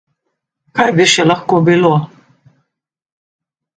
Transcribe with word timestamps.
Kaj 0.79 0.87
bi 0.99 1.05
še 1.11 1.25
lahko 1.31 1.59
bilo? 1.67 1.93